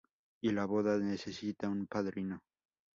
Y 0.41 0.51
la 0.53 0.65
boda 0.65 0.97
necesita 0.97 1.69
un 1.69 1.85
padrino. 1.85 2.39